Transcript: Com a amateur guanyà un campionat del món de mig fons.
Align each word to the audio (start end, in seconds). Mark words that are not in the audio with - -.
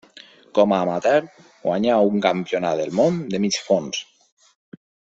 Com 0.59 0.71
a 0.77 0.79
amateur 0.85 1.19
guanyà 1.67 1.99
un 2.13 2.25
campionat 2.27 2.81
del 2.83 2.93
món 3.03 3.23
de 3.37 3.45
mig 3.47 3.61
fons. 3.71 4.05